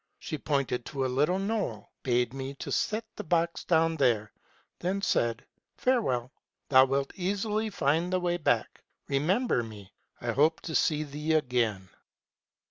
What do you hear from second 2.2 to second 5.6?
me set the box down there, then said,'